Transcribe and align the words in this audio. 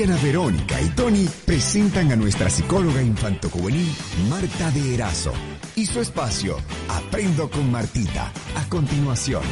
Diana 0.00 0.16
Verónica 0.22 0.80
y 0.80 0.88
Tony 0.94 1.28
presentan 1.44 2.10
a 2.10 2.16
nuestra 2.16 2.48
psicóloga 2.48 3.02
infantojuvenil 3.02 3.94
Marta 4.30 4.70
de 4.70 4.94
Erazo 4.94 5.30
y 5.76 5.84
su 5.84 6.00
espacio 6.00 6.56
Aprendo 6.88 7.50
con 7.50 7.70
Martita. 7.70 8.32
A 8.56 8.66
continuación. 8.70 9.42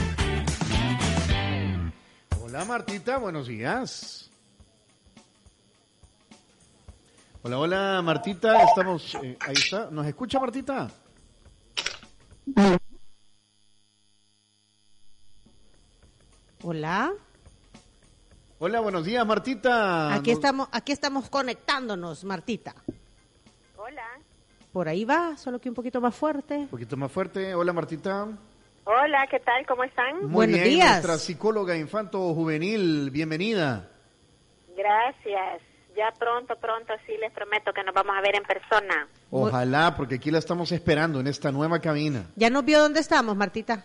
Hola 2.41 2.65
Martita, 2.65 3.19
buenos 3.19 3.47
días. 3.47 4.31
Hola, 7.43 7.59
hola 7.59 8.01
Martita, 8.03 8.63
estamos, 8.63 9.17
eh, 9.23 9.37
ahí 9.41 9.53
está, 9.53 9.91
¿nos 9.91 10.07
escucha 10.07 10.41
Martita? 10.41 10.89
Hola. 16.63 17.13
Hola, 18.59 18.81
buenos 18.81 19.05
días 19.05 19.25
Martita. 19.25 20.13
Aquí 20.15 20.31
Nos- 20.31 20.39
estamos, 20.39 20.69
aquí 20.73 20.93
estamos 20.93 21.29
conectándonos, 21.31 22.25
Martita. 22.25 22.75
Hola. 23.77 24.03
Por 24.73 24.89
ahí 24.89 25.05
va, 25.05 25.37
solo 25.37 25.61
que 25.61 25.69
un 25.69 25.75
poquito 25.75 26.01
más 26.01 26.15
fuerte. 26.15 26.57
Un 26.57 26.69
poquito 26.69 26.97
más 26.97 27.11
fuerte. 27.11 27.55
Hola 27.55 27.73
Martita. 27.73 28.27
Hola, 28.85 29.27
¿qué 29.31 29.39
tal? 29.41 29.65
¿Cómo 29.67 29.85
están? 29.85 30.23
Muy 30.23 30.33
Buenos 30.33 30.55
bien, 30.61 30.71
días. 30.71 30.91
nuestra 30.91 31.19
psicóloga 31.19 31.77
infanto 31.77 32.19
juvenil, 32.35 33.11
bienvenida. 33.11 33.89
Gracias. 34.77 35.63
Ya 35.97 36.13
pronto, 36.19 36.55
pronto, 36.57 36.93
sí 37.07 37.13
les 37.21 37.33
prometo 37.33 37.73
que 37.73 37.83
nos 37.83 37.93
vamos 37.93 38.15
a 38.17 38.21
ver 38.21 38.37
en 38.37 38.45
persona. 38.45 39.09
Ojalá, 39.31 39.97
porque 39.97 40.15
aquí 40.17 40.31
la 40.31 40.39
estamos 40.39 40.71
esperando 40.73 41.19
en 41.21 41.27
esta 41.27 41.51
nueva 41.51 41.81
cabina. 41.81 42.27
¿Ya 42.37 42.51
nos 42.51 42.65
vio 42.65 42.81
dónde 42.81 43.01
estamos, 43.01 43.37
Martita? 43.37 43.85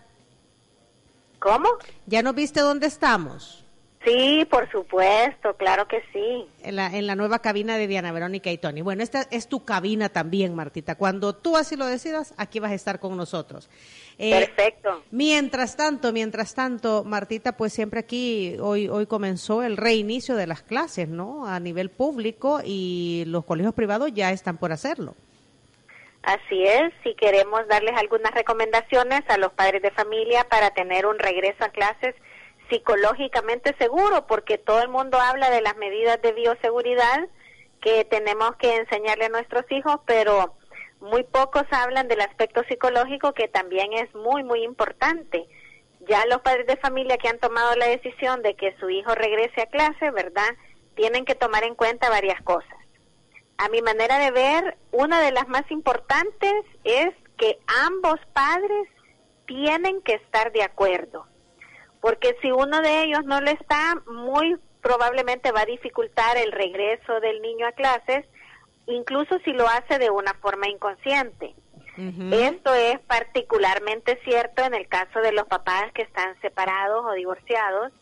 ¿Cómo? 1.40 1.70
¿Ya 2.06 2.22
nos 2.22 2.36
viste 2.36 2.60
dónde 2.62 2.86
estamos? 2.88 3.63
Sí, 4.04 4.46
por 4.50 4.70
supuesto, 4.70 5.56
claro 5.56 5.88
que 5.88 6.04
sí. 6.12 6.46
En 6.62 6.76
la, 6.76 6.88
en 6.88 7.08
la 7.08 7.16
nueva 7.16 7.40
cabina 7.40 7.78
de 7.78 7.88
Diana 7.88 8.12
Verónica 8.12 8.52
y 8.52 8.58
Tony. 8.58 8.82
Bueno, 8.82 9.02
esta 9.02 9.28
es 9.32 9.48
tu 9.48 9.64
cabina 9.64 10.10
también, 10.10 10.56
Martita. 10.56 10.96
Cuando 10.96 11.34
tú 11.34 11.56
así 11.56 11.78
lo 11.78 11.86
decidas, 11.86 12.34
aquí 12.38 12.60
vas 12.60 12.72
a 12.72 12.76
estar 12.76 13.00
con 13.00 13.16
nosotros. 13.16 13.70
Eh, 14.18 14.32
Perfecto. 14.32 15.04
Mientras 15.12 15.78
tanto, 15.78 16.12
mientras 16.12 16.54
tanto, 16.54 17.06
Martita, 17.06 17.56
pues 17.56 17.72
siempre 17.72 18.02
aquí, 18.02 18.58
hoy, 18.60 18.90
hoy 18.90 19.06
comenzó 19.06 19.64
el 19.64 19.78
reinicio 19.78 20.36
de 20.36 20.48
las 20.48 20.64
clases, 20.64 21.08
¿no? 21.08 21.48
A 21.48 21.60
nivel 21.62 21.90
público 21.90 22.60
y 22.64 23.24
los 23.28 23.46
colegios 23.46 23.74
privados 23.74 24.12
ya 24.14 24.32
están 24.32 24.58
por 24.58 24.74
hacerlo. 24.74 25.16
Así 26.24 26.64
es, 26.64 26.94
si 27.04 27.16
queremos 27.16 27.68
darles 27.68 27.96
algunas 27.98 28.34
recomendaciones 28.34 29.22
a 29.28 29.38
los 29.38 29.52
padres 29.54 29.82
de 29.82 29.92
familia 29.92 30.46
para 30.46 30.72
tener 30.72 31.06
un 31.06 31.20
regreso 31.20 31.64
a 31.66 31.70
clases 31.70 32.16
psicológicamente 32.70 33.76
seguro, 33.78 34.28
porque 34.28 34.58
todo 34.58 34.82
el 34.82 34.90
mundo 34.90 35.20
habla 35.20 35.50
de 35.50 35.62
las 35.62 35.76
medidas 35.78 36.22
de 36.22 36.32
bioseguridad 36.34 37.28
que 37.82 38.06
tenemos 38.06 38.56
que 38.56 38.76
enseñarle 38.78 39.26
a 39.26 39.30
nuestros 39.30 39.70
hijos, 39.72 39.98
pero 40.06 40.56
muy 41.02 41.24
pocos 41.24 41.64
hablan 41.72 42.08
del 42.08 42.22
aspecto 42.22 42.64
psicológico 42.70 43.34
que 43.34 43.50
también 43.50 43.92
es 43.94 44.14
muy, 44.16 44.44
muy 44.44 44.64
importante. 44.64 45.48
Ya 46.08 46.26
los 46.28 46.42
padres 46.42 46.66
de 46.66 46.78
familia 46.78 47.18
que 47.18 47.28
han 47.28 47.40
tomado 47.40 47.76
la 47.76 47.88
decisión 47.88 48.42
de 48.42 48.56
que 48.56 48.76
su 48.80 48.90
hijo 48.90 49.14
regrese 49.14 49.62
a 49.62 49.66
clase, 49.66 50.12
¿verdad? 50.12 50.50
Tienen 50.96 51.26
que 51.26 51.36
tomar 51.36 51.64
en 51.64 51.76
cuenta 51.76 52.10
varias 52.10 52.42
cosas. 52.44 52.78
A 53.58 53.70
mi 53.70 53.82
manera 53.82 54.18
de 54.18 54.32
ver, 54.32 54.78
una 54.92 55.22
de 55.22 55.32
las 55.32 55.48
más 55.48 55.70
importantes 55.72 56.54
es 56.84 57.14
que 57.38 57.60
ambos 57.86 58.20
padres 58.34 58.88
tienen 59.46 60.02
que 60.02 60.14
estar 60.16 60.52
de 60.52 60.64
acuerdo, 60.64 61.28
porque 62.04 62.36
si 62.42 62.52
uno 62.52 62.82
de 62.82 63.04
ellos 63.04 63.24
no 63.24 63.40
lo 63.40 63.50
está, 63.50 63.96
muy 64.12 64.58
probablemente 64.82 65.54
va 65.54 65.62
a 65.62 65.66
dificultar 65.66 66.36
el 66.36 66.52
regreso 66.52 67.22
del 67.22 67.42
niño 67.42 67.66
a 67.66 67.72
clases, 67.72 68.26
incluso 68.88 69.40
si 69.46 69.54
lo 69.54 69.66
hace 69.70 70.00
de 70.00 70.10
una 70.10 70.34
forma 70.34 70.68
inconsciente. 70.68 71.56
Esto 72.30 72.74
es 72.74 73.00
particularmente 73.08 74.20
cierto 74.26 74.64
en 74.64 74.74
el 74.74 74.90
caso 74.90 75.22
de 75.22 75.32
los 75.32 75.48
papás 75.48 75.94
que 75.94 76.02
están 76.02 76.36
separados 76.42 77.06
o 77.06 77.14
divorciados 77.14 77.94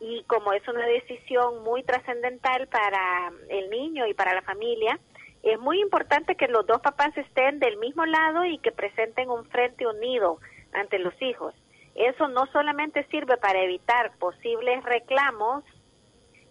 y 0.00 0.24
como 0.24 0.52
es 0.52 0.66
una 0.66 0.84
decisión 0.84 1.62
muy 1.62 1.84
trascendental 1.84 2.66
para 2.66 3.30
el 3.48 3.70
niño 3.70 4.08
y 4.08 4.14
para 4.14 4.34
la 4.34 4.42
familia, 4.42 4.98
es 5.44 5.60
muy 5.60 5.80
importante 5.80 6.34
que 6.34 6.48
los 6.48 6.66
dos 6.66 6.80
papás 6.80 7.16
estén 7.16 7.60
del 7.60 7.76
mismo 7.76 8.06
lado 8.06 8.44
y 8.44 8.58
que 8.58 8.72
presenten 8.72 9.30
un 9.30 9.44
frente 9.44 9.86
unido 9.86 10.40
ante 10.72 10.98
los 10.98 11.14
hijos. 11.22 11.54
Eso 11.96 12.28
no 12.28 12.46
solamente 12.52 13.06
sirve 13.10 13.36
para 13.38 13.60
evitar 13.62 14.16
posibles 14.18 14.84
reclamos 14.84 15.64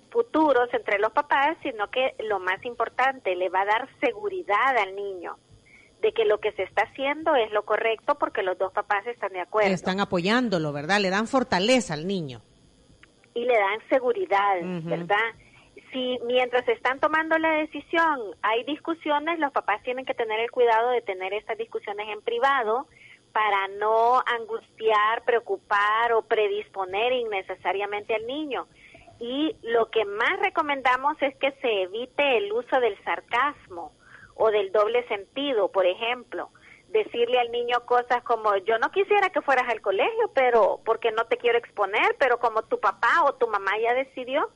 futuros 0.10 0.74
entre 0.74 0.98
los 1.00 1.12
papás, 1.12 1.58
sino 1.62 1.90
que 1.92 2.16
lo 2.20 2.40
más 2.40 2.64
importante, 2.66 3.36
le 3.36 3.50
va 3.50 3.62
a 3.62 3.66
dar 3.66 3.90
seguridad 4.00 4.78
al 4.78 4.96
niño 4.96 5.38
de 6.02 6.14
que 6.14 6.26
lo 6.26 6.40
que 6.40 6.52
se 6.54 6.64
está 6.64 6.84
haciendo 6.84 7.36
es 7.36 7.52
lo 7.52 7.64
correcto 7.66 8.16
porque 8.16 8.44
los 8.44 8.58
dos 8.58 8.72
papás 8.74 9.06
están 9.08 9.34
de 9.34 9.42
acuerdo 9.42 9.72
Están 9.72 10.00
apoyándolo, 10.00 10.72
¿verdad? 10.72 11.00
Le 11.00 11.10
dan 11.10 11.28
fortaleza 11.28 11.94
al 11.94 12.08
niño. 12.08 12.42
y 13.34 13.44
le 13.44 13.54
dan 13.54 13.80
seguridad. 13.90 14.56
¿verdad? 14.84 15.28
Si 15.92 16.18
mientras 16.26 16.68
están 16.70 17.00
tomando 17.00 17.38
la 17.38 17.50
decisión 17.52 18.20
hay 18.42 18.64
discusiones, 18.64 19.40
los 19.40 19.52
papás 19.52 19.84
tienen 19.84 20.06
que 20.06 20.14
tener 20.14 20.40
el 20.40 20.52
cuidado 20.52 20.92
de 20.92 21.02
tener 21.02 21.34
estas 21.34 21.58
discusiones 21.58 22.08
en 22.10 22.22
privado 22.22 22.88
para 23.36 23.68
no 23.68 24.24
angustiar, 24.26 25.26
preocupar 25.26 26.14
o 26.14 26.22
predisponer 26.22 27.12
innecesariamente 27.12 28.16
al 28.16 28.26
niño. 28.26 28.66
Y 29.20 29.58
lo 29.62 29.90
que 29.92 30.06
más 30.06 30.40
recomendamos 30.42 31.22
es 31.22 31.36
que 31.36 31.52
se 31.60 31.82
evite 31.82 32.38
el 32.38 32.54
uso 32.54 32.80
del 32.80 32.98
sarcasmo 33.04 33.92
o 34.36 34.52
del 34.52 34.72
doble 34.72 35.06
sentido, 35.10 35.70
por 35.70 35.86
ejemplo, 35.86 36.50
decirle 36.88 37.38
al 37.38 37.52
niño 37.52 37.86
cosas 37.86 38.24
como 38.24 38.56
yo 38.56 38.80
no 38.80 38.90
quisiera 38.92 39.30
que 39.30 39.42
fueras 39.42 39.68
al 39.68 39.82
colegio, 39.82 40.32
pero 40.34 40.80
porque 40.86 41.12
no 41.12 41.26
te 41.26 41.36
quiero 41.36 41.58
exponer, 41.58 42.16
pero 42.18 42.40
como 42.40 42.62
tu 42.62 42.80
papá 42.80 43.26
o 43.26 43.34
tu 43.34 43.48
mamá 43.48 43.72
ya 43.82 43.94
decidió 43.96 44.50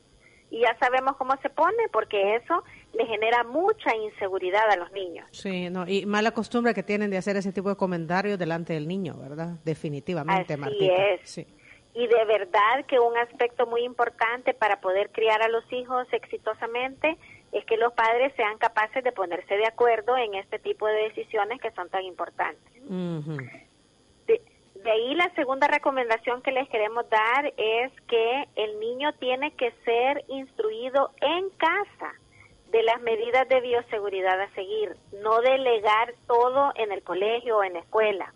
y 0.50 0.60
ya 0.60 0.74
sabemos 0.78 1.18
cómo 1.18 1.36
se 1.42 1.50
pone, 1.50 1.88
porque 1.92 2.36
eso 2.36 2.64
le 2.92 3.06
genera 3.06 3.44
mucha 3.44 3.94
inseguridad 3.96 4.68
a 4.70 4.76
los 4.76 4.90
niños. 4.92 5.26
Sí, 5.30 5.70
no, 5.70 5.86
y 5.86 6.06
mala 6.06 6.32
costumbre 6.32 6.74
que 6.74 6.82
tienen 6.82 7.10
de 7.10 7.18
hacer 7.18 7.36
ese 7.36 7.52
tipo 7.52 7.68
de 7.68 7.76
comentarios 7.76 8.38
delante 8.38 8.72
del 8.72 8.88
niño, 8.88 9.14
¿verdad? 9.16 9.56
Definitivamente, 9.64 10.54
Así 10.54 10.60
Martita. 10.60 11.04
es. 11.14 11.30
Sí. 11.30 11.46
Y 11.94 12.06
de 12.06 12.24
verdad 12.24 12.84
que 12.86 12.98
un 13.00 13.16
aspecto 13.16 13.66
muy 13.66 13.82
importante 13.82 14.54
para 14.54 14.80
poder 14.80 15.10
criar 15.10 15.42
a 15.42 15.48
los 15.48 15.64
hijos 15.72 16.06
exitosamente 16.12 17.16
es 17.52 17.64
que 17.64 17.76
los 17.76 17.92
padres 17.92 18.32
sean 18.36 18.58
capaces 18.58 19.02
de 19.02 19.10
ponerse 19.10 19.56
de 19.56 19.66
acuerdo 19.66 20.16
en 20.16 20.36
este 20.36 20.60
tipo 20.60 20.86
de 20.86 21.08
decisiones 21.08 21.60
que 21.60 21.72
son 21.72 21.88
tan 21.90 22.04
importantes. 22.04 22.62
De 24.84 24.90
ahí 24.90 25.14
la 25.14 25.30
segunda 25.34 25.66
recomendación 25.66 26.42
que 26.42 26.52
les 26.52 26.68
queremos 26.70 27.04
dar 27.10 27.52
es 27.56 27.92
que 28.08 28.48
el 28.56 28.80
niño 28.80 29.12
tiene 29.14 29.52
que 29.54 29.72
ser 29.84 30.24
instruido 30.28 31.10
en 31.20 31.50
casa 31.50 32.14
de 32.70 32.82
las 32.84 33.00
medidas 33.00 33.48
de 33.48 33.60
bioseguridad 33.60 34.40
a 34.40 34.54
seguir, 34.54 34.96
no 35.20 35.40
delegar 35.40 36.14
todo 36.26 36.72
en 36.76 36.92
el 36.92 37.02
colegio 37.02 37.58
o 37.58 37.64
en 37.64 37.74
la 37.74 37.80
escuela. 37.80 38.32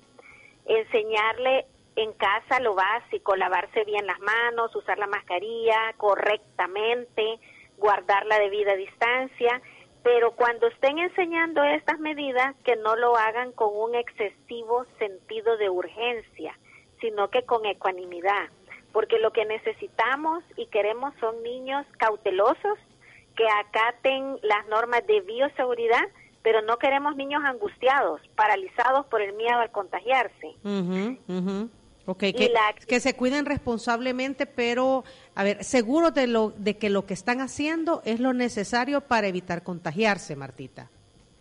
Enseñarle 0.67 1.67
en 1.97 2.13
casa 2.13 2.61
lo 2.61 2.75
básico, 2.75 3.37
lavarse 3.37 3.85
bien 3.85 4.07
las 4.07 4.19
manos, 4.21 4.75
usar 4.75 4.99
la 4.99 5.07
mascarilla 5.07 5.93
correctamente, 5.97 7.39
guardar 7.79 8.27
la 8.27 8.39
debida 8.39 8.75
distancia, 8.75 9.63
pero 10.03 10.33
cuando 10.33 10.67
estén 10.67 10.99
enseñando 10.99 11.63
estas 11.63 11.99
medidas, 12.01 12.57
que 12.65 12.77
no 12.77 12.97
lo 12.97 13.17
hagan 13.17 13.53
con 13.53 13.71
un 13.73 13.95
excesivo 13.95 14.85
sentido 14.99 15.57
de 15.57 15.71
urgencia, 15.71 16.59
sino 17.01 17.29
que 17.29 17.45
con 17.45 17.65
ecuanimidad, 17.67 18.49
porque 18.93 19.19
lo 19.19 19.33
que 19.33 19.45
necesitamos 19.45 20.43
y 20.57 20.67
queremos 20.67 21.15
son 21.21 21.43
niños 21.43 21.87
cautelosos 21.99 22.79
que 23.37 23.45
acaten 23.49 24.39
las 24.43 24.67
normas 24.69 25.07
de 25.07 25.21
bioseguridad, 25.23 26.03
pero 26.43 26.63
no 26.63 26.77
queremos 26.79 27.17
niños 27.17 27.43
angustiados, 27.45 28.21
paralizados 28.37 29.07
por 29.07 29.23
el 29.23 29.33
miedo 29.35 29.59
al 29.59 29.71
contagiarse. 29.71 30.55
Ujú, 30.63 31.19
ujú. 31.29 31.71
Ok, 32.07 32.23
Y 32.25 32.33
que, 32.35 32.49
la- 32.51 32.75
que 32.87 33.01
se 33.01 33.17
cuiden 33.17 33.47
responsablemente, 33.47 34.45
pero, 34.45 35.05
a 35.35 35.43
ver, 35.43 35.65
seguros 35.65 36.13
de, 36.13 36.27
lo, 36.27 36.51
de 36.51 36.77
que 36.77 36.91
lo 36.91 37.07
que 37.07 37.15
están 37.15 37.41
haciendo 37.41 38.03
es 38.05 38.21
lo 38.21 38.35
necesario 38.35 39.01
para 39.01 39.27
evitar 39.27 39.63
contagiarse, 39.63 40.37
Martita. 40.37 40.91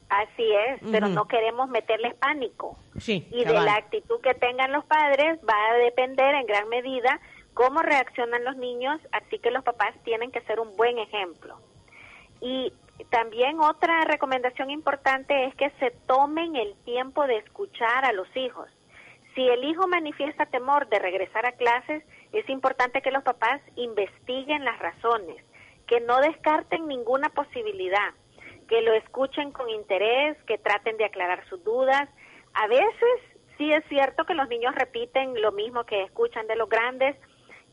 Así 0.07 0.43
es, 0.69 0.79
pero 0.91 1.07
no 1.09 1.27
queremos 1.27 1.69
meterles 1.69 2.13
pánico. 2.15 2.77
Sí, 2.99 3.27
Y 3.31 3.43
de 3.43 3.53
la 3.53 3.73
actitud 3.75 4.21
que 4.21 4.35
tengan 4.35 4.71
los 4.71 4.85
padres 4.85 5.39
va 5.39 5.71
a 5.71 5.77
depender 5.79 6.35
en 6.35 6.45
gran 6.45 6.69
medida 6.69 7.19
cómo 7.55 7.81
reaccionan 7.81 8.43
los 8.45 8.55
niños, 8.55 9.01
así 9.11 9.39
que 9.39 9.49
los 9.51 9.63
papás 9.63 9.95
tienen 10.05 10.31
que 10.31 10.39
ser 10.41 10.59
un 10.59 10.77
buen 10.77 10.97
ejemplo. 10.99 11.57
Y 12.43 12.73
también 13.09 13.61
otra 13.61 14.01
recomendación 14.01 14.69
importante 14.69 15.45
es 15.45 15.55
que 15.55 15.69
se 15.79 15.91
tomen 15.91 16.57
el 16.57 16.75
tiempo 16.83 17.25
de 17.25 17.37
escuchar 17.37 18.03
a 18.03 18.11
los 18.11 18.27
hijos. 18.35 18.67
Si 19.33 19.47
el 19.47 19.63
hijo 19.63 19.87
manifiesta 19.87 20.45
temor 20.47 20.89
de 20.89 20.99
regresar 20.99 21.45
a 21.45 21.53
clases, 21.53 22.03
es 22.33 22.47
importante 22.49 23.01
que 23.01 23.11
los 23.11 23.23
papás 23.23 23.61
investiguen 23.77 24.65
las 24.65 24.77
razones, 24.79 25.41
que 25.87 26.01
no 26.01 26.19
descarten 26.19 26.85
ninguna 26.85 27.29
posibilidad, 27.29 28.13
que 28.67 28.81
lo 28.81 28.91
escuchen 28.93 29.53
con 29.53 29.69
interés, 29.69 30.37
que 30.43 30.57
traten 30.57 30.97
de 30.97 31.05
aclarar 31.05 31.47
sus 31.47 31.63
dudas. 31.63 32.09
A 32.55 32.67
veces 32.67 33.21
sí 33.57 33.71
es 33.71 33.85
cierto 33.87 34.25
que 34.25 34.33
los 34.33 34.49
niños 34.49 34.75
repiten 34.75 35.41
lo 35.41 35.53
mismo 35.53 35.85
que 35.85 36.03
escuchan 36.03 36.45
de 36.47 36.57
los 36.57 36.67
grandes, 36.67 37.15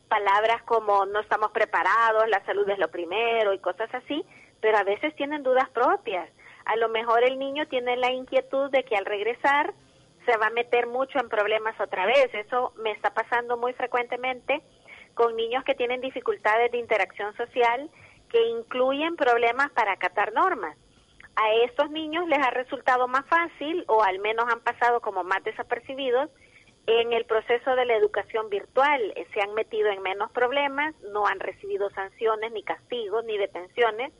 palabras 0.07 0.63
como 0.63 1.05
no 1.05 1.19
estamos 1.19 1.51
preparados, 1.51 2.27
la 2.29 2.43
salud 2.45 2.69
es 2.69 2.79
lo 2.79 2.89
primero 2.89 3.53
y 3.53 3.59
cosas 3.59 3.93
así, 3.93 4.25
pero 4.61 4.77
a 4.77 4.83
veces 4.83 5.15
tienen 5.15 5.43
dudas 5.43 5.69
propias. 5.69 6.29
A 6.65 6.75
lo 6.75 6.89
mejor 6.89 7.23
el 7.23 7.39
niño 7.39 7.67
tiene 7.67 7.97
la 7.97 8.11
inquietud 8.11 8.69
de 8.69 8.83
que 8.83 8.95
al 8.95 9.05
regresar 9.05 9.73
se 10.25 10.37
va 10.37 10.47
a 10.47 10.51
meter 10.51 10.87
mucho 10.87 11.19
en 11.19 11.29
problemas 11.29 11.79
otra 11.79 12.05
vez. 12.05 12.29
Eso 12.33 12.73
me 12.77 12.91
está 12.91 13.13
pasando 13.13 13.57
muy 13.57 13.73
frecuentemente 13.73 14.61
con 15.15 15.35
niños 15.35 15.63
que 15.63 15.75
tienen 15.75 15.99
dificultades 16.01 16.71
de 16.71 16.77
interacción 16.77 17.35
social 17.35 17.89
que 18.29 18.41
incluyen 18.47 19.15
problemas 19.17 19.71
para 19.71 19.93
acatar 19.93 20.31
normas. 20.33 20.77
A 21.35 21.53
estos 21.65 21.89
niños 21.89 22.27
les 22.27 22.39
ha 22.39 22.51
resultado 22.51 23.07
más 23.07 23.25
fácil, 23.25 23.83
o 23.87 24.03
al 24.03 24.19
menos 24.19 24.45
han 24.51 24.61
pasado 24.61 25.01
como 25.01 25.23
más 25.23 25.43
desapercibidos, 25.43 26.29
en 26.87 27.13
el 27.13 27.25
proceso 27.25 27.75
de 27.75 27.85
la 27.85 27.95
educación 27.95 28.49
virtual. 28.49 29.13
Se 29.33 29.41
han 29.41 29.53
metido 29.53 29.89
en 29.89 30.01
menos 30.01 30.31
problemas, 30.31 30.93
no 31.13 31.25
han 31.25 31.39
recibido 31.39 31.89
sanciones, 31.91 32.51
ni 32.51 32.63
castigos, 32.63 33.23
ni 33.25 33.37
detenciones, 33.37 34.13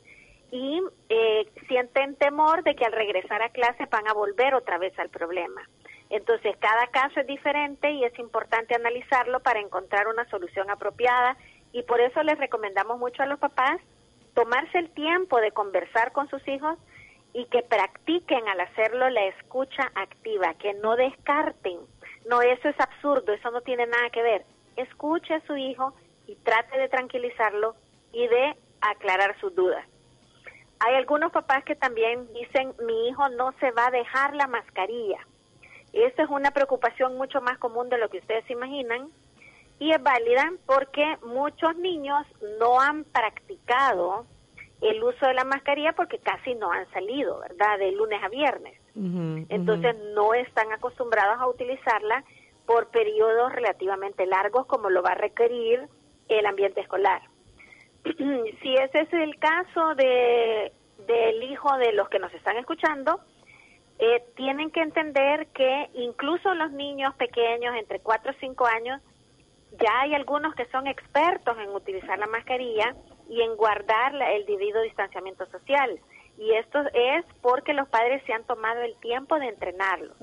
y 0.52 0.82
eh, 1.10 1.50
sienten 1.68 2.16
temor 2.16 2.64
de 2.64 2.76
que 2.76 2.86
al 2.86 2.92
regresar 2.92 3.42
a 3.42 3.50
clase 3.50 3.88
van 3.90 4.08
a 4.08 4.14
volver 4.14 4.54
otra 4.54 4.78
vez 4.78 4.98
al 5.00 5.10
problema. 5.10 5.62
Entonces, 6.10 6.56
cada 6.60 6.88
caso 6.88 7.22
es 7.22 7.28
diferente 7.28 7.90
y 7.92 8.04
es 8.04 8.18
importante 8.20 8.76
analizarlo 8.76 9.40
para 9.40 9.62
encontrar 9.62 10.08
una 10.08 10.30
solución 10.30 10.70
apropiada 10.70 11.38
y 11.72 11.84
por 11.84 12.02
eso 12.02 12.22
les 12.24 12.38
recomendamos 12.38 13.00
mucho 13.00 13.24
a 13.24 13.28
los 13.28 13.40
papás 13.40 13.80
tomarse 14.34 14.78
el 14.78 14.90
tiempo 14.92 15.40
de 15.40 15.52
conversar 15.52 16.12
con 16.12 16.30
sus 16.30 16.46
hijos 16.48 16.78
y 17.34 17.46
que 17.46 17.64
practiquen 17.64 18.46
al 18.50 18.60
hacerlo 18.60 19.10
la 19.10 19.26
escucha 19.28 19.90
activa, 19.96 20.54
que 20.56 20.74
no 20.74 20.98
descarten. 20.98 21.80
No, 22.30 22.42
eso 22.42 22.68
es 22.68 22.80
absurdo, 22.80 23.32
eso 23.32 23.52
no 23.52 23.62
tiene 23.62 23.88
nada 23.88 24.10
que 24.10 24.22
ver. 24.22 24.46
Escuche 24.76 25.34
a 25.34 25.46
su 25.48 25.56
hijo 25.56 25.94
y 26.28 26.36
trate 26.36 26.78
de 26.78 26.90
tranquilizarlo 26.90 27.76
y 28.12 28.28
de 28.28 28.56
aclarar 28.82 29.40
sus 29.40 29.56
dudas. 29.56 29.86
Hay 30.84 30.96
algunos 30.96 31.32
papás 31.32 31.64
que 31.64 31.76
también 31.76 32.28
dicen, 32.34 32.74
mi 32.88 33.08
hijo 33.08 33.30
no 33.30 33.54
se 33.60 33.70
va 33.70 33.88
a 33.88 33.92
dejar 33.92 34.36
la 34.36 34.48
mascarilla. 34.48 35.20
Esta 35.94 36.24
es 36.24 36.30
una 36.30 36.50
preocupación 36.50 37.18
mucho 37.18 37.40
más 37.40 37.60
común 37.60 37.88
de 37.90 38.00
lo 38.00 38.10
que 38.10 38.18
ustedes 38.18 38.50
imaginan 38.50 39.10
y 39.78 39.92
es 39.92 40.02
válida 40.02 40.52
porque 40.66 41.18
muchos 41.24 41.76
niños 41.76 42.26
no 42.60 42.80
han 42.80 43.04
practicado 43.04 44.26
el 44.82 45.04
uso 45.04 45.28
de 45.28 45.36
la 45.36 45.44
mascarilla 45.44 45.94
porque 45.94 46.18
casi 46.18 46.56
no 46.56 46.72
han 46.72 46.90
salido, 46.92 47.40
¿verdad? 47.42 47.78
De 47.78 47.92
lunes 47.92 48.24
a 48.24 48.30
viernes. 48.30 48.80
Entonces 49.50 49.96
no 50.16 50.34
están 50.34 50.72
acostumbrados 50.72 51.40
a 51.40 51.48
utilizarla 51.48 52.24
por 52.66 52.88
periodos 52.88 53.54
relativamente 53.54 54.26
largos 54.26 54.66
como 54.66 54.90
lo 54.90 55.04
va 55.04 55.12
a 55.12 55.16
requerir 55.16 55.88
el 56.28 56.46
ambiente 56.48 56.82
escolar. 56.82 57.22
si 58.62 58.76
ese 58.76 59.02
es 59.02 59.14
el 59.14 59.38
caso 59.38 59.96
de 59.96 60.72
del 61.08 61.44
hijo 61.44 61.76
de 61.78 61.94
los 61.94 62.10
que 62.10 62.20
nos 62.20 62.34
están 62.34 62.58
escuchando, 62.58 63.20
eh, 64.00 64.24
tienen 64.36 64.72
que 64.72 64.82
entender 64.82 65.48
que 65.48 65.90
incluso 65.94 66.54
los 66.54 66.72
niños 66.72 67.14
pequeños, 67.16 67.76
entre 67.76 68.00
4 68.00 68.32
o 68.32 68.36
5 68.40 68.66
años, 68.68 69.02
ya 69.80 70.02
hay 70.02 70.14
algunos 70.14 70.54
que 70.56 70.66
son 70.66 70.88
expertos 70.88 71.58
en 71.60 71.70
utilizar 71.70 72.18
la 72.20 72.28
mascarilla 72.28 72.96
y 73.30 73.42
en 73.42 73.56
guardar 73.56 74.14
el 74.16 74.46
debido 74.46 74.82
distanciamiento 74.82 75.46
social. 75.48 76.00
Y 76.38 76.52
esto 76.54 76.80
es 76.94 77.26
porque 77.42 77.74
los 77.74 77.88
padres 77.90 78.24
se 78.26 78.34
han 78.34 78.44
tomado 78.46 78.82
el 78.82 78.96
tiempo 78.98 79.38
de 79.38 79.48
entrenarlos. 79.48 80.18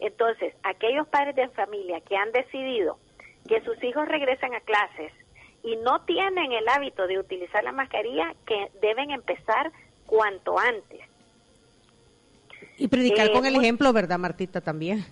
Entonces, 0.00 0.54
aquellos 0.62 1.08
padres 1.08 1.34
de 1.34 1.48
familia 1.48 2.00
que 2.02 2.16
han 2.16 2.30
decidido 2.32 2.98
que 3.48 3.62
sus 3.62 3.82
hijos 3.82 4.06
regresen 4.06 4.54
a 4.54 4.60
clases 4.60 5.12
y 5.64 5.76
no 5.76 6.02
tienen 6.02 6.52
el 6.52 6.68
hábito 6.68 7.06
de 7.06 7.18
utilizar 7.18 7.64
la 7.64 7.72
mascarilla, 7.72 8.34
que 8.46 8.70
deben 8.80 9.10
empezar 9.10 9.72
cuanto 10.06 10.58
antes. 10.58 11.00
Y 12.76 12.88
predicar 12.88 13.32
con 13.32 13.46
el 13.46 13.56
ejemplo, 13.56 13.92
¿verdad, 13.92 14.18
Martita, 14.18 14.60
también? 14.60 15.04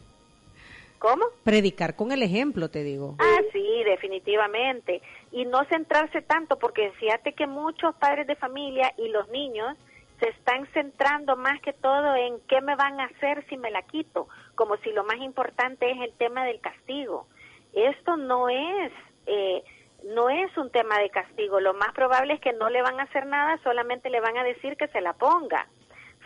¿Cómo? 0.99 1.25
Predicar 1.43 1.97
con 1.97 2.13
el 2.13 2.23
ejemplo, 2.23 2.71
te 2.71 2.85
digo. 2.85 3.17
Ah, 3.19 3.41
sí, 3.53 3.83
definitivamente. 3.85 5.03
Y 5.33 5.47
no 5.47 5.65
centrarse 5.65 6.23
tanto, 6.23 6.59
porque 6.59 6.93
fíjate 6.93 7.33
que 7.33 7.47
muchos 7.47 7.95
padres 7.97 8.27
de 8.27 8.37
familia 8.37 8.93
y 8.99 9.09
los 9.09 9.29
niños 9.31 9.77
se 10.21 10.29
están 10.29 10.67
centrando 10.73 11.37
más 11.37 11.61
que 11.61 11.73
todo 11.73 12.15
en 12.15 12.39
qué 12.49 12.61
me 12.61 12.77
van 12.77 13.01
a 13.01 13.07
hacer 13.07 13.45
si 13.49 13.57
me 13.57 13.73
la 13.73 13.83
quito, 13.83 14.29
como 14.55 14.77
si 14.77 14.93
lo 14.93 15.03
más 15.03 15.17
importante 15.17 15.91
es 15.91 16.01
el 16.01 16.13
tema 16.13 16.45
del 16.45 16.61
castigo. 16.61 17.27
Esto 17.73 18.17
no 18.17 18.49
es, 18.49 18.93
eh, 19.27 19.65
no 20.05 20.31
es 20.31 20.57
un 20.57 20.71
tema 20.71 20.99
de 20.99 21.11
castigo. 21.11 21.61
Lo 21.61 21.75
más 21.75 21.93
probable 21.95 22.35
es 22.35 22.41
que 22.41 22.53
no 22.53 22.69
le 22.71 22.83
van 22.83 22.99
a 23.01 23.05
hacer 23.05 23.27
nada, 23.27 23.59
solamente 23.63 24.11
le 24.11 24.21
van 24.21 24.37
a 24.37 24.45
decir 24.45 24.77
que 24.77 24.89
se 24.89 25.01
la 25.01 25.13
ponga 25.13 25.69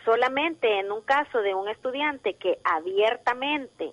solamente 0.07 0.79
en 0.79 0.91
un 0.91 1.03
caso 1.03 1.43
de 1.43 1.55
un 1.55 1.69
estudiante 1.69 2.35
que 2.35 2.59
abiertamente 2.65 3.93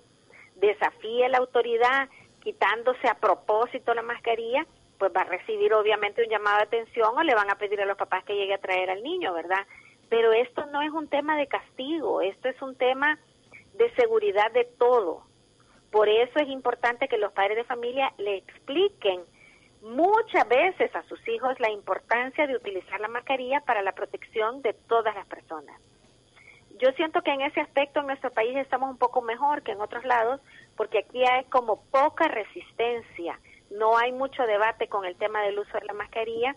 desafíe 0.54 1.28
la 1.28 1.38
autoridad 1.38 2.08
quitándose 2.40 3.08
a 3.08 3.18
propósito 3.18 3.92
la 3.92 4.02
mascarilla, 4.02 4.64
pues 4.98 5.12
va 5.14 5.22
a 5.22 5.24
recibir 5.24 5.74
obviamente 5.74 6.22
un 6.22 6.30
llamado 6.30 6.58
de 6.58 6.64
atención 6.64 7.18
o 7.18 7.22
le 7.22 7.34
van 7.34 7.50
a 7.50 7.58
pedir 7.58 7.80
a 7.80 7.84
los 7.84 7.98
papás 7.98 8.24
que 8.24 8.36
llegue 8.36 8.54
a 8.54 8.60
traer 8.60 8.90
al 8.90 9.02
niño, 9.02 9.34
¿verdad? 9.34 9.66
Pero 10.08 10.32
esto 10.32 10.64
no 10.66 10.80
es 10.82 10.92
un 10.92 11.08
tema 11.08 11.36
de 11.36 11.48
castigo, 11.48 12.20
esto 12.20 12.48
es 12.48 12.62
un 12.62 12.76
tema 12.76 13.18
de 13.72 13.92
seguridad 13.96 14.52
de 14.52 14.64
todo. 14.78 15.24
Por 15.90 16.08
eso 16.08 16.38
es 16.38 16.48
importante 16.48 17.08
que 17.08 17.18
los 17.18 17.32
padres 17.32 17.56
de 17.56 17.64
familia 17.64 18.12
le 18.18 18.36
expliquen 18.36 19.22
muchas 19.84 20.48
veces 20.48 20.94
a 20.96 21.02
sus 21.04 21.20
hijos 21.28 21.60
la 21.60 21.70
importancia 21.70 22.46
de 22.46 22.56
utilizar 22.56 23.00
la 23.00 23.08
mascarilla 23.08 23.60
para 23.60 23.82
la 23.82 23.92
protección 23.92 24.62
de 24.62 24.72
todas 24.72 25.14
las 25.14 25.26
personas. 25.26 25.78
Yo 26.80 26.90
siento 26.92 27.22
que 27.22 27.30
en 27.30 27.42
ese 27.42 27.60
aspecto 27.60 28.00
en 28.00 28.06
nuestro 28.06 28.30
país 28.30 28.56
estamos 28.56 28.90
un 28.90 28.96
poco 28.96 29.20
mejor 29.20 29.62
que 29.62 29.72
en 29.72 29.80
otros 29.80 30.04
lados, 30.04 30.40
porque 30.76 30.98
aquí 30.98 31.22
hay 31.24 31.44
como 31.44 31.82
poca 31.90 32.26
resistencia, 32.28 33.38
no 33.70 33.96
hay 33.96 34.12
mucho 34.12 34.42
debate 34.44 34.88
con 34.88 35.04
el 35.04 35.16
tema 35.16 35.42
del 35.42 35.58
uso 35.58 35.78
de 35.78 35.84
la 35.84 35.92
mascarilla, 35.92 36.56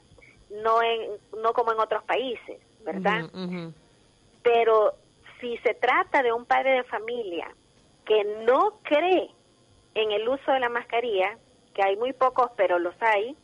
no, 0.50 0.81
en, 0.81 1.12
no 1.44 1.53
como 1.53 1.73
en 1.73 1.80
otros 1.80 2.03
países, 2.03 2.62
¿verdad? 2.83 3.30
Pero 4.41 4.94
si 5.40 5.57
se 5.57 5.73
trata 5.73 6.23
de 6.23 6.31
un 6.31 6.45
padre 6.45 6.71
de 6.71 6.83
familia 6.85 7.54
que 8.06 8.23
no 8.45 8.80
cree 8.83 9.30
en 9.94 10.11
el 10.11 10.28
uso 10.28 10.51
de 10.51 10.59
la 10.59 10.69
mascarilla, 10.69 11.37
que 11.77 11.83
hay 11.83 11.95
muy 11.95 12.11
pocos, 12.11 12.49
pero 12.57 12.79
los 12.79 12.95
hay, 13.01 13.37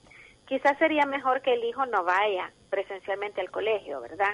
quizás 0.47 0.75
sería 0.79 1.05
mejor 1.05 1.41
que 1.43 1.53
el 1.53 1.63
hijo 1.63 1.85
no 1.85 2.03
vaya 2.03 2.51
presencialmente 2.71 3.39
al 3.39 3.51
colegio, 3.51 4.01
¿verdad? 4.01 4.33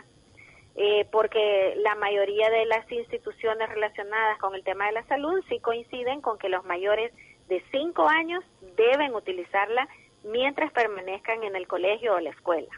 Eh, 0.75 1.05
porque 1.11 1.75
la 1.83 1.95
mayoría 1.95 2.49
de 2.49 2.65
las 2.65 2.89
instituciones 2.89 3.67
relacionadas 3.67 4.39
con 4.39 4.55
el 4.55 4.63
tema 4.63 4.85
de 4.85 4.93
la 4.93 5.05
salud 5.07 5.43
sí 5.49 5.59
coinciden 5.59 6.21
con 6.21 6.37
que 6.37 6.47
los 6.47 6.63
mayores 6.63 7.11
de 7.49 7.61
5 7.71 8.07
años 8.07 8.41
deben 8.77 9.13
utilizarla 9.13 9.89
mientras 10.23 10.71
permanezcan 10.71 11.43
en 11.43 11.57
el 11.57 11.67
colegio 11.67 12.15
o 12.15 12.19
la 12.21 12.29
escuela. 12.29 12.69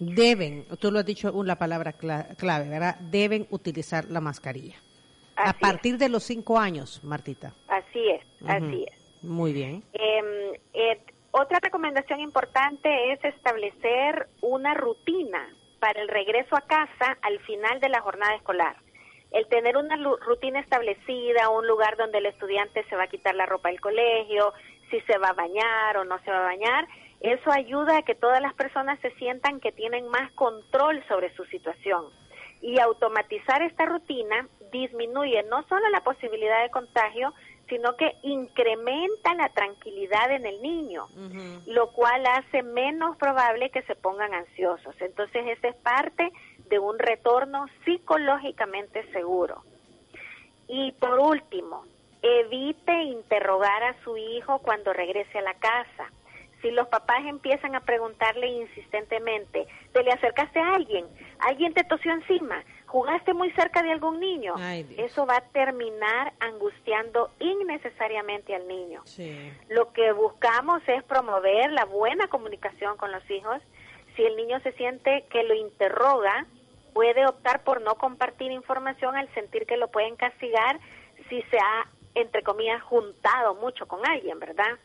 Deben, 0.00 0.66
tú 0.80 0.90
lo 0.90 0.98
has 0.98 1.06
dicho 1.06 1.32
una 1.32 1.56
palabra 1.56 1.92
clave, 1.92 2.68
¿verdad? 2.68 2.96
Deben 2.98 3.46
utilizar 3.50 4.06
la 4.06 4.20
mascarilla. 4.20 4.74
a 5.36 5.52
partir 5.52 5.98
de 5.98 6.08
los 6.08 6.24
5 6.24 6.58
años, 6.58 7.04
Martita. 7.04 7.54
Así 7.68 8.08
es, 8.08 8.22
así 8.48 8.84
es. 8.88 8.95
Muy 9.22 9.52
bien. 9.52 9.82
Em, 9.92 10.58
otra 11.32 11.58
recomendación 11.60 12.20
importante 12.20 13.12
es 13.12 13.24
establecer 13.24 14.28
una 14.40 14.74
rutina 14.74 15.54
para 15.80 16.00
el 16.00 16.08
regreso 16.08 16.56
a 16.56 16.62
casa 16.62 17.18
al 17.22 17.38
final 17.40 17.78
de 17.80 17.88
la 17.88 18.00
jornada 18.00 18.34
escolar. 18.34 18.76
El 19.32 19.46
tener 19.48 19.76
una 19.76 19.96
rutina 20.24 20.60
establecida, 20.60 21.50
un 21.50 21.66
lugar 21.66 21.96
donde 21.96 22.18
el 22.18 22.26
estudiante 22.26 22.84
se 22.88 22.96
va 22.96 23.04
a 23.04 23.08
quitar 23.08 23.34
la 23.34 23.44
ropa 23.44 23.68
del 23.68 23.80
colegio, 23.80 24.54
si 24.90 25.00
se 25.02 25.18
va 25.18 25.28
a 25.28 25.34
bañar 25.34 25.96
o 25.98 26.04
no 26.04 26.18
se 26.24 26.30
va 26.30 26.38
a 26.38 26.56
bañar, 26.56 26.86
eso 27.20 27.50
ayuda 27.50 27.98
a 27.98 28.02
que 28.02 28.14
todas 28.14 28.40
las 28.40 28.54
personas 28.54 28.98
se 29.00 29.10
sientan 29.12 29.60
que 29.60 29.72
tienen 29.72 30.08
más 30.08 30.30
control 30.32 31.02
sobre 31.08 31.34
su 31.34 31.44
situación. 31.46 32.06
Y 32.60 32.78
automatizar 32.80 33.62
esta 33.62 33.84
rutina 33.84 34.48
disminuye 34.72 35.42
no 35.44 35.66
solo 35.68 35.88
la 35.90 36.02
posibilidad 36.02 36.62
de 36.62 36.70
contagio, 36.70 37.34
sino 37.68 37.96
que 37.96 38.14
incrementa 38.22 39.34
la 39.34 39.48
tranquilidad 39.48 40.30
en 40.30 40.46
el 40.46 40.62
niño, 40.62 41.06
lo 41.66 41.90
cual 41.90 42.24
hace 42.26 42.62
menos 42.62 43.16
probable 43.16 43.70
que 43.70 43.82
se 43.82 43.96
pongan 43.96 44.32
ansiosos. 44.34 44.94
Entonces, 45.00 45.46
esa 45.48 45.68
es 45.68 45.76
parte 45.76 46.30
de 46.68 46.78
un 46.78 46.98
retorno 46.98 47.66
psicológicamente 47.84 49.04
seguro. 49.12 49.62
Y 50.68 50.92
por 50.92 51.18
último, 51.18 51.84
evite 52.22 53.02
interrogar 53.04 53.82
a 53.82 54.02
su 54.02 54.16
hijo 54.16 54.58
cuando 54.60 54.92
regrese 54.92 55.38
a 55.38 55.42
la 55.42 55.54
casa. 55.54 56.10
si 56.62 56.70
los 56.70 56.88
papás 56.88 57.24
empiezan 57.26 57.74
a 57.76 57.80
preguntarle 57.80 58.48
insistentemente, 58.48 59.66
¿te 59.92 60.02
le 60.02 60.10
acercaste 60.10 60.58
a 60.58 60.74
alguien? 60.74 61.04
¿Alguien 61.38 61.74
te 61.74 61.84
tosió 61.84 62.10
encima? 62.10 62.64
¿Jugaste 62.86 63.34
muy 63.34 63.50
cerca 63.52 63.82
de 63.82 63.92
algún 63.92 64.20
niño? 64.20 64.54
Eso 64.96 65.26
va 65.26 65.36
a 65.38 65.40
terminar 65.40 66.32
angustiando 66.40 67.30
innecesariamente 67.40 68.54
al 68.54 68.66
niño. 68.68 69.02
Lo 69.68 69.92
que 69.92 70.12
buscamos 70.12 70.82
es 70.86 71.02
promover 71.04 71.72
la 71.72 71.84
buena 71.84 72.28
comunicación 72.28 72.96
con 72.96 73.10
los 73.12 73.28
hijos. 73.30 73.60
Si 74.14 74.22
el 74.24 74.36
niño 74.36 74.60
se 74.60 74.72
siente 74.72 75.24
que 75.30 75.42
lo 75.42 75.54
interroga, 75.54 76.46
puede 76.94 77.26
optar 77.26 77.62
por 77.64 77.82
no 77.82 77.96
compartir 77.96 78.52
información 78.52 79.16
al 79.16 79.28
sentir 79.34 79.66
que 79.66 79.76
lo 79.76 79.88
pueden 79.88 80.16
castigar 80.16 80.78
si 81.28 81.42
se 81.42 81.58
ha, 81.58 81.86
entre 82.14 82.42
comillas, 82.42 82.82
juntado 82.82 83.56
mucho 83.56 83.86
con 83.86 84.06
alguien, 84.06 84.38
¿verdad? 84.38 84.78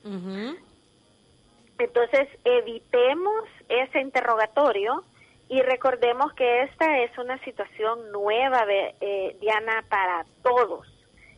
Entonces, 1.78 2.28
evitemos 2.44 3.46
ese 3.70 4.02
interrogatorio 4.02 5.04
y 5.52 5.62
recordemos 5.64 6.32
que 6.32 6.64
esta 6.64 7.00
es 7.00 7.18
una 7.18 7.38
situación 7.44 8.10
nueva, 8.14 8.64
eh, 8.70 9.36
Diana, 9.42 9.84
para 9.90 10.26
todos. 10.44 10.88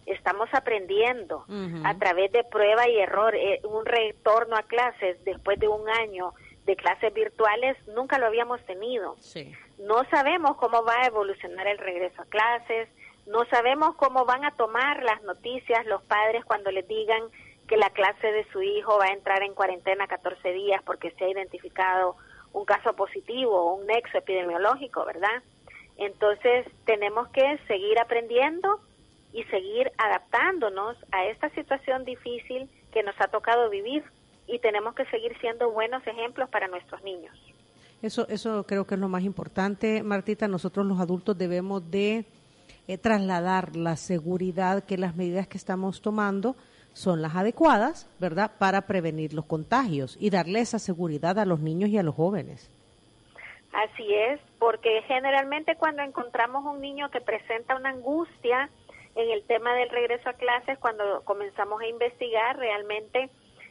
Estamos 0.06 0.48
aprendiendo 0.54 1.46
a 1.84 1.98
través 1.98 2.32
de 2.32 2.44
prueba 2.44 2.88
y 2.88 3.00
error. 3.00 3.34
Eh, 3.34 3.60
un 3.64 3.84
retorno 3.88 4.56
a 4.56 4.62
clases 4.62 5.18
después 5.26 5.60
de 5.60 5.68
un 5.68 5.90
año 5.90 6.36
de 6.68 6.76
clases 6.76 7.12
virtuales 7.12 7.76
nunca 7.88 8.20
lo 8.20 8.28
habíamos 8.28 8.64
tenido. 8.68 9.16
No 9.80 10.04
sabemos 10.12 10.58
cómo 10.58 10.84
va 10.84 11.02
a 11.02 11.08
evolucionar 11.08 11.66
el 11.66 11.80
regreso 11.80 12.22
a 12.22 12.26
clases, 12.26 12.90
no 13.26 13.46
sabemos 13.46 13.96
cómo 13.96 14.26
van 14.26 14.46
a 14.46 14.52
tomar 14.52 15.02
las 15.02 15.24
noticias 15.24 15.88
los 15.88 16.04
padres 16.04 16.46
cuando 16.46 16.70
les 16.70 16.88
digan 16.88 17.24
que 17.68 17.78
la 17.78 17.90
clase 17.90 18.32
de 18.32 18.46
su 18.52 18.62
hijo 18.62 19.00
va 19.00 19.06
a 19.06 19.14
entrar 19.14 19.42
en 19.42 19.56
cuarentena 19.56 20.06
14 20.06 20.52
días 20.52 20.84
porque 20.86 21.10
se 21.18 21.26
ha 21.26 21.30
identificado 21.30 22.16
un 22.54 22.66
caso 22.66 22.94
positivo 22.94 23.52
o 23.52 23.76
un 23.76 23.88
nexo 23.88 24.18
epidemiológico, 24.18 25.06
¿verdad? 25.06 25.44
Entonces 25.98 26.68
tenemos 26.86 27.28
que 27.30 27.60
seguir 27.68 28.00
aprendiendo 28.00 28.80
y 29.34 29.44
seguir 29.46 29.92
adaptándonos 29.98 30.96
a 31.12 31.26
esta 31.26 31.50
situación 31.50 32.06
difícil 32.06 32.70
que 32.92 33.04
nos 33.04 33.16
ha 33.20 33.28
tocado 33.28 33.70
vivir 33.70 34.04
y 34.48 34.60
tenemos 34.60 34.94
que 34.96 35.06
seguir 35.06 35.38
siendo 35.40 35.72
buenos 35.72 36.06
ejemplos 36.06 36.50
para 36.50 36.68
nuestros 36.68 37.04
niños. 37.04 37.36
Eso, 38.02 38.28
eso 38.28 38.66
creo 38.66 38.86
que 38.86 38.96
es 38.96 39.02
lo 39.02 39.08
más 39.08 39.24
importante, 39.24 40.04
Martita. 40.04 40.48
Nosotros 40.48 40.86
los 40.86 41.00
adultos 41.00 41.38
debemos 41.38 41.90
de 41.90 42.26
eh, 42.88 42.98
trasladar 42.98 43.76
la 43.76 43.96
seguridad 43.96 44.84
que 44.84 44.98
las 44.98 45.16
medidas 45.16 45.48
que 45.48 45.58
estamos 45.58 46.02
tomando 46.02 46.56
son 46.94 47.22
las 47.22 47.36
adecuadas, 47.36 48.08
¿verdad?, 48.20 48.52
para 48.60 48.82
prevenir 48.82 49.34
los 49.34 49.46
contagios 49.46 50.18
y 50.20 50.30
darle 50.30 50.60
esa 50.60 50.80
seguridad 50.80 51.38
a 51.40 51.46
los 51.46 51.60
niños 51.60 51.90
y 51.90 51.98
a 51.98 52.04
los 52.04 52.16
jóvenes. 52.16 52.72
Así 53.74 54.14
es, 54.14 54.40
porque 54.60 55.02
generalmente 55.08 55.76
cuando 55.76 56.04
encontramos 56.04 56.64
un 56.64 56.80
niño 56.80 57.10
que 57.10 57.22
presenta 57.22 57.76
una 57.76 57.90
angustia 57.90 58.70
en 59.16 59.32
el 59.32 59.44
tema 59.44 59.74
del 59.74 59.90
regreso 59.90 60.30
a 60.30 60.34
clases, 60.34 60.78
cuando 60.78 61.22
comenzamos 61.24 61.82
a 61.82 61.88
investigar, 61.88 62.58
realmente 62.58 63.30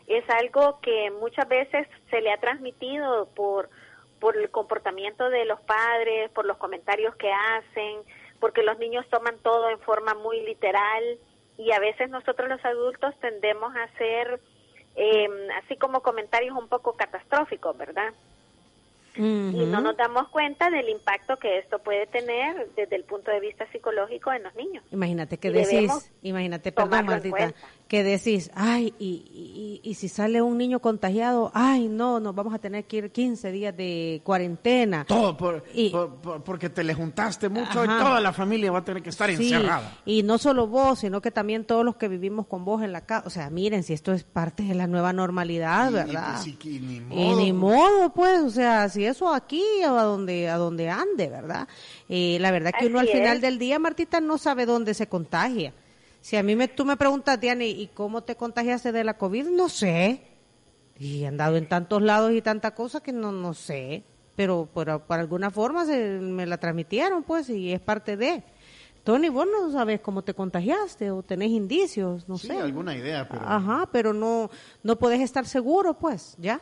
es 0.08 0.28
algo 0.30 0.80
que 0.80 1.10
muchas 1.12 1.48
veces 1.48 1.86
se 2.10 2.20
le 2.20 2.32
ha 2.32 2.38
transmitido 2.38 3.26
por, 3.34 3.70
por 4.18 4.36
el 4.36 4.50
comportamiento 4.50 5.30
de 5.30 5.44
los 5.44 5.60
padres, 5.60 6.30
por 6.30 6.46
los 6.46 6.56
comentarios 6.56 7.14
que 7.14 7.30
hacen, 7.32 8.00
porque 8.40 8.64
los 8.64 8.78
niños 8.78 9.06
toman 9.08 9.38
todo 9.38 9.70
en 9.70 9.78
forma 9.78 10.14
muy 10.14 10.40
literal 10.40 11.18
y 11.58 11.72
a 11.72 11.78
veces 11.78 12.10
nosotros 12.10 12.48
los 12.48 12.64
adultos 12.64 13.14
tendemos 13.20 13.74
a 13.76 13.84
hacer 13.84 14.40
eh, 14.96 15.28
así 15.62 15.76
como 15.76 16.02
comentarios 16.02 16.56
un 16.56 16.68
poco 16.68 16.94
catastróficos, 16.96 17.76
¿verdad? 17.76 18.12
Y 19.14 19.66
no 19.66 19.82
nos 19.82 19.94
damos 19.96 20.28
cuenta 20.28 20.70
del 20.70 20.88
impacto 20.88 21.36
que 21.36 21.58
esto 21.58 21.78
puede 21.80 22.06
tener 22.06 22.70
desde 22.74 22.96
el 22.96 23.04
punto 23.04 23.30
de 23.30 23.40
vista 23.40 23.70
psicológico 23.70 24.32
en 24.32 24.42
los 24.42 24.54
niños. 24.54 24.82
Imagínate 24.90 25.36
que 25.36 25.50
decís, 25.50 26.10
imagínate, 26.22 26.72
perdón, 26.72 27.04
Martita, 27.04 27.52
que 27.92 28.02
decís, 28.02 28.50
ay, 28.54 28.94
y, 28.98 29.82
y, 29.84 29.94
si 29.96 30.08
sale 30.08 30.40
un 30.40 30.56
niño 30.56 30.80
contagiado, 30.80 31.50
ay, 31.52 31.88
no, 31.88 32.20
nos 32.20 32.34
vamos 32.34 32.54
a 32.54 32.58
tener 32.58 32.86
que 32.86 32.96
ir 32.96 33.12
15 33.12 33.52
días 33.52 33.76
de 33.76 34.22
cuarentena. 34.24 35.04
Todo 35.04 35.36
por, 35.36 35.62
porque 36.42 36.70
te 36.70 36.84
le 36.84 36.94
juntaste 36.94 37.50
mucho 37.50 37.84
y 37.84 37.88
toda 37.88 38.18
la 38.22 38.32
familia 38.32 38.72
va 38.72 38.78
a 38.78 38.84
tener 38.84 39.02
que 39.02 39.10
estar 39.10 39.28
encerrada. 39.28 39.98
Y 40.06 40.22
no 40.22 40.38
solo 40.38 40.68
vos, 40.68 41.00
sino 41.00 41.20
que 41.20 41.30
también 41.30 41.66
todos 41.66 41.84
los 41.84 41.96
que 41.96 42.08
vivimos 42.08 42.46
con 42.46 42.64
vos 42.64 42.82
en 42.82 42.92
la 42.92 43.02
casa. 43.02 43.26
O 43.26 43.30
sea, 43.30 43.50
miren, 43.50 43.82
si 43.82 43.92
esto 43.92 44.14
es 44.14 44.24
parte 44.24 44.62
de 44.62 44.74
la 44.74 44.86
nueva 44.86 45.12
normalidad, 45.12 45.92
¿verdad? 45.92 46.40
Y, 46.46 46.78
ni 46.78 47.00
modo. 47.00 47.20
y 47.20 47.44
ni 47.44 47.52
modo, 47.52 48.14
pues, 48.14 48.40
o 48.40 48.50
sea, 48.50 48.88
si 48.88 49.04
eso 49.04 49.34
aquí 49.34 49.62
o 49.86 49.98
a 49.98 50.04
donde, 50.04 50.48
a 50.48 50.56
donde 50.56 50.88
ande, 50.88 51.28
¿verdad? 51.28 51.68
Eh, 52.08 52.38
la 52.40 52.52
verdad 52.52 52.72
que 52.72 52.86
uno 52.86 53.00
al 53.00 53.08
final 53.08 53.42
del 53.42 53.58
día, 53.58 53.78
Martita, 53.78 54.22
no 54.22 54.38
sabe 54.38 54.64
dónde 54.64 54.94
se 54.94 55.08
contagia. 55.08 55.74
Si 56.22 56.36
a 56.36 56.42
mí 56.44 56.54
me, 56.54 56.68
tú 56.68 56.84
me 56.84 56.96
preguntas, 56.96 57.38
Diana, 57.40 57.64
¿y 57.64 57.90
cómo 57.92 58.22
te 58.22 58.36
contagiaste 58.36 58.92
de 58.92 59.02
la 59.02 59.18
COVID? 59.18 59.48
No 59.48 59.68
sé. 59.68 60.22
Y 60.96 61.24
he 61.24 61.26
andado 61.26 61.56
en 61.56 61.66
tantos 61.66 62.00
lados 62.00 62.30
y 62.30 62.40
tanta 62.40 62.76
cosa 62.76 63.02
que 63.02 63.12
no, 63.12 63.32
no 63.32 63.54
sé. 63.54 64.04
Pero 64.36 64.68
por, 64.72 65.02
por 65.02 65.18
alguna 65.18 65.50
forma 65.50 65.84
se, 65.84 66.20
me 66.20 66.46
la 66.46 66.58
transmitieron, 66.58 67.24
pues, 67.24 67.50
y 67.50 67.72
es 67.72 67.80
parte 67.80 68.16
de. 68.16 68.44
Tony, 69.02 69.30
vos 69.30 69.48
no 69.50 69.72
sabes 69.72 70.00
cómo 70.00 70.22
te 70.22 70.32
contagiaste 70.32 71.10
o 71.10 71.24
tenés 71.24 71.50
indicios, 71.50 72.28
no 72.28 72.38
sé. 72.38 72.52
Sí, 72.52 72.56
alguna 72.56 72.94
idea, 72.94 73.26
pero... 73.28 73.42
Ajá, 73.44 73.88
pero 73.90 74.12
no, 74.12 74.48
no 74.84 74.96
podés 74.96 75.20
estar 75.22 75.44
seguro, 75.44 75.94
pues, 75.94 76.36
¿ya? 76.38 76.60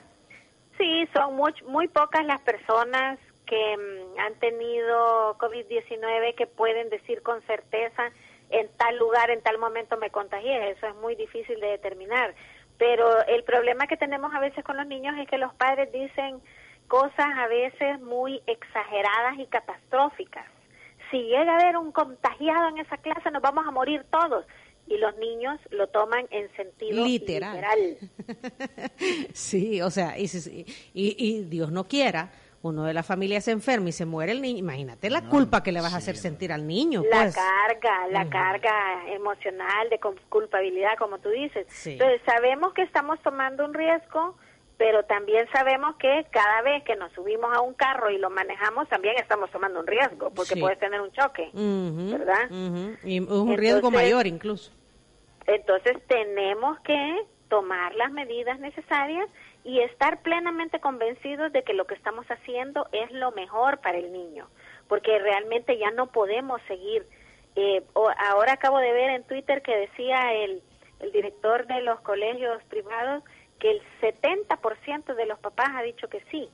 Sí, 0.78 1.06
son 1.12 1.36
muy, 1.36 1.52
muy 1.68 1.86
pocas 1.88 2.24
las 2.24 2.40
personas 2.40 3.18
que 3.44 3.76
mm, 3.76 4.18
han 4.20 4.34
tenido 4.38 5.36
COVID-19 5.36 6.34
que 6.34 6.46
pueden 6.46 6.88
decir 6.88 7.20
con 7.20 7.42
certeza 7.42 8.10
en 8.50 8.69
tal 8.76 8.99
lugar, 8.99 9.30
en 9.30 9.42
tal 9.42 9.59
momento 9.59 9.97
me 9.97 10.11
contagié. 10.11 10.71
Eso 10.71 10.87
es 10.87 10.95
muy 10.97 11.14
difícil 11.14 11.59
de 11.61 11.69
determinar. 11.69 12.35
Pero 12.78 13.25
el 13.26 13.45
problema 13.45 13.87
que 13.87 13.97
tenemos 13.97 14.33
a 14.35 14.40
veces 14.40 14.64
con 14.64 14.76
los 14.76 14.87
niños 14.87 15.14
es 15.19 15.28
que 15.28 15.38
los 15.38 15.54
padres 15.54 15.92
dicen 15.92 16.40
cosas 16.88 17.26
a 17.37 17.47
veces 17.47 18.00
muy 18.00 18.42
exageradas 18.47 19.38
y 19.38 19.47
catastróficas. 19.47 20.47
Si 21.11 21.19
llega 21.19 21.52
a 21.52 21.59
haber 21.61 21.76
un 21.76 21.92
contagiado 21.92 22.69
en 22.69 22.78
esa 22.78 22.97
clase, 22.97 23.30
nos 23.30 23.42
vamos 23.42 23.66
a 23.66 23.71
morir 23.71 24.04
todos 24.11 24.45
y 24.87 24.97
los 24.99 25.16
niños 25.19 25.59
lo 25.71 25.87
toman 25.87 26.26
en 26.30 26.50
sentido 26.57 27.04
literal. 27.04 27.97
sí, 29.33 29.80
o 29.83 29.90
sea, 29.90 30.19
y, 30.19 30.26
y, 30.92 31.45
Dios 31.45 31.71
no 31.71 31.85
quiera, 31.85 32.33
uno 32.62 32.84
de 32.84 32.92
la 32.92 33.02
familia 33.02 33.40
se 33.40 33.52
enferma 33.52 33.88
y 33.88 33.92
se 33.92 34.04
muere 34.04 34.32
el 34.32 34.42
niño, 34.42 34.58
imagínate 34.58 35.08
la 35.08 35.22
culpa 35.22 35.62
que 35.62 35.72
le 35.72 35.80
vas 35.80 35.94
a 35.94 35.96
hacer 35.96 36.16
sentir 36.16 36.52
al 36.52 36.66
niño. 36.66 37.02
La 37.10 37.22
pues. 37.22 37.34
carga, 37.34 38.08
la 38.08 38.28
carga 38.28 39.08
emocional 39.08 39.88
de 39.88 39.98
culpabilidad, 40.28 40.90
como 40.98 41.18
tú 41.18 41.30
dices. 41.30 41.66
Entonces, 41.86 42.20
sabemos 42.26 42.74
que 42.74 42.82
estamos 42.82 43.18
tomando 43.22 43.64
un 43.64 43.72
riesgo, 43.72 44.36
pero 44.76 45.04
también 45.04 45.48
sabemos 45.52 45.96
que 45.96 46.26
cada 46.30 46.60
vez 46.62 46.84
que 46.84 46.96
nos 46.96 47.10
subimos 47.12 47.50
a 47.56 47.62
un 47.62 47.72
carro 47.74 48.10
y 48.10 48.18
lo 48.18 48.28
manejamos, 48.28 48.88
también 48.88 49.16
estamos 49.16 49.50
tomando 49.50 49.80
un 49.80 49.86
riesgo, 49.86 50.30
porque 50.30 50.56
puedes 50.56 50.78
tener 50.78 51.00
un 51.00 51.12
choque, 51.12 51.50
¿verdad? 51.54 52.50
Y 53.04 53.20
un 53.20 53.56
riesgo 53.56 53.90
mayor 53.90 54.26
incluso. 54.26 54.70
Entonces 55.46 55.96
tenemos 56.06 56.78
que 56.80 57.26
tomar 57.48 57.94
las 57.96 58.12
medidas 58.12 58.60
necesarias 58.60 59.28
y 59.70 59.78
estar 59.82 60.20
plenamente 60.22 60.80
convencidos 60.80 61.52
de 61.52 61.62
que 61.62 61.74
lo 61.74 61.86
que 61.86 61.94
estamos 61.94 62.26
haciendo 62.26 62.88
es 62.90 63.12
lo 63.12 63.30
mejor 63.30 63.78
para 63.78 63.98
el 63.98 64.12
niño, 64.12 64.48
porque 64.88 65.16
realmente 65.20 65.78
ya 65.78 65.92
no 65.92 66.08
podemos 66.08 66.60
seguir. 66.66 67.06
Eh, 67.54 67.80
ahora 67.94 68.54
acabo 68.54 68.78
de 68.78 68.92
ver 68.92 69.10
en 69.10 69.22
Twitter 69.22 69.62
que 69.62 69.76
decía 69.76 70.34
el, 70.34 70.60
el 70.98 71.12
director 71.12 71.68
de 71.68 71.82
los 71.82 72.00
colegios 72.00 72.60
privados 72.64 73.22
que 73.60 73.70
el 73.70 73.82
70% 74.00 75.14
de 75.14 75.26
los 75.26 75.38
papás 75.38 75.68
ha 75.76 75.82
dicho 75.82 76.08
que 76.08 76.20
sí. 76.32 76.48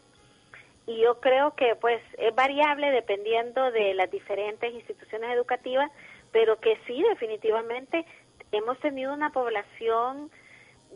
Y 0.87 1.00
yo 1.00 1.18
creo 1.18 1.54
que 1.54 1.75
pues 1.75 2.02
es 2.18 2.35
variable 2.35 2.90
dependiendo 2.90 3.70
de 3.70 3.94
las 3.94 4.11
diferentes 4.11 4.75
instituciones 4.75 5.30
educativas, 5.30 5.90
pero 6.32 6.61
que 6.61 6.78
sí 6.87 7.02
definitivamente 7.08 8.04
hemos 8.52 8.78
tenido 8.80 9.14
una 9.14 9.30
población 9.30 10.30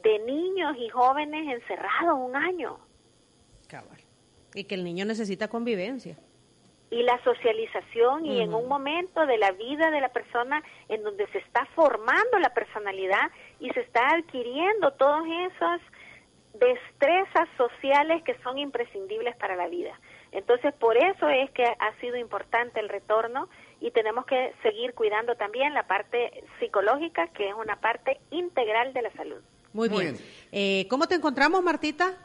de 0.02 0.18
niños 0.20 0.76
y 0.78 0.88
jóvenes 0.88 1.54
encerrados 1.54 2.18
un 2.18 2.36
año. 2.36 2.78
Y 4.54 4.64
que 4.64 4.74
el 4.74 4.82
niño 4.82 5.04
necesita 5.04 5.48
convivencia. 5.48 6.16
Y 6.90 7.04
la 7.04 7.22
socialización 7.22 8.26
y 8.26 8.40
en 8.40 8.52
un 8.52 8.66
momento 8.66 9.24
de 9.24 9.38
la 9.38 9.52
vida 9.52 9.92
de 9.92 10.00
la 10.00 10.08
persona 10.08 10.60
en 10.88 11.04
donde 11.04 11.28
se 11.28 11.38
está 11.38 11.64
formando 11.76 12.38
la 12.40 12.52
personalidad 12.52 13.30
y 13.60 13.70
se 13.70 13.80
está 13.80 14.00
adquiriendo 14.08 14.90
todas 14.94 15.22
esas 15.52 15.80
destrezas 16.54 17.48
sociales 17.56 18.24
que 18.24 18.34
son 18.42 18.58
imprescindibles 18.58 19.36
para 19.36 19.54
la 19.54 19.68
vida. 19.68 19.92
Entonces, 20.32 20.74
por 20.74 20.96
eso 20.96 21.28
es 21.28 21.48
que 21.52 21.62
ha 21.64 22.00
sido 22.00 22.16
importante 22.16 22.80
el 22.80 22.88
retorno 22.88 23.48
y 23.80 23.92
tenemos 23.92 24.26
que 24.26 24.52
seguir 24.62 24.94
cuidando 24.94 25.36
también 25.36 25.74
la 25.74 25.84
parte 25.84 26.42
psicológica, 26.58 27.28
que 27.28 27.48
es 27.48 27.54
una 27.54 27.76
parte 27.76 28.18
integral 28.32 28.92
de 28.92 29.02
la 29.02 29.12
salud. 29.12 29.42
Muy 29.72 29.88
bien. 29.88 30.16
Eh, 30.52 30.86
¿Cómo 30.88 31.06
te 31.06 31.14
encontramos, 31.14 31.62
Martita? 31.62 32.16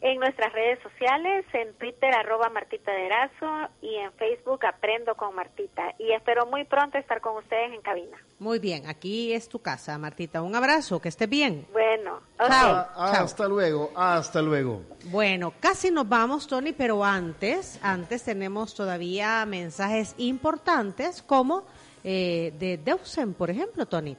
en 0.00 0.20
nuestras 0.20 0.52
redes 0.52 0.78
sociales, 0.82 1.44
en 1.52 1.72
Twitter 1.74 2.14
arroba 2.14 2.48
Martita 2.50 2.92
de 2.92 3.06
Erazo 3.06 3.72
y 3.80 3.94
en 3.96 4.12
Facebook 4.12 4.64
Aprendo 4.64 5.14
con 5.14 5.34
Martita. 5.34 5.94
Y 5.98 6.12
espero 6.12 6.46
muy 6.46 6.64
pronto 6.64 6.98
estar 6.98 7.20
con 7.20 7.36
ustedes 7.36 7.72
en 7.72 7.80
cabina. 7.80 8.16
Muy 8.38 8.58
bien, 8.58 8.86
aquí 8.86 9.32
es 9.32 9.48
tu 9.48 9.60
casa, 9.60 9.96
Martita. 9.98 10.42
Un 10.42 10.54
abrazo, 10.54 11.00
que 11.00 11.08
estés 11.08 11.28
bien. 11.28 11.66
Bueno, 11.72 12.20
chao. 12.38 12.86
Hasta 12.94 13.48
luego, 13.48 13.90
hasta 13.96 14.42
luego. 14.42 14.82
Bueno, 15.06 15.54
casi 15.58 15.90
nos 15.90 16.08
vamos, 16.08 16.46
Tony, 16.46 16.72
pero 16.72 17.02
antes, 17.02 17.80
antes 17.82 18.22
tenemos 18.22 18.74
todavía 18.74 19.44
mensajes 19.46 20.14
importantes 20.18 21.22
como 21.22 21.64
eh, 22.04 22.52
de 22.58 22.76
Deusen, 22.76 23.34
por 23.34 23.50
ejemplo, 23.50 23.86
Tony. 23.86 24.16